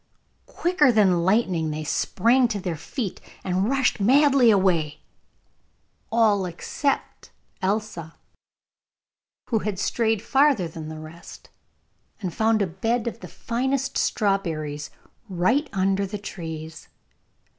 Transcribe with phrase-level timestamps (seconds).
[0.47, 5.01] Quicker than lightning they sprang to their feet, and rushed madly away,
[6.11, 7.29] all except
[7.61, 8.15] Elsa,
[9.51, 11.51] who had strayed farther than the rest,
[12.19, 14.89] and had found a bed of the finest strawberries
[15.29, 16.87] right under the trees.